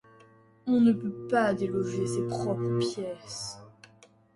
On 0.65 0.81
ne 0.81 0.93
peut 0.93 1.27
pas 1.29 1.53
déloger 1.53 2.07
ses 2.07 2.25
propres 2.25 2.79
pièces. 2.79 3.59